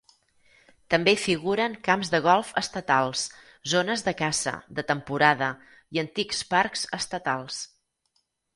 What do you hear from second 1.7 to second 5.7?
camps de golf estatals, zones de caça de temporada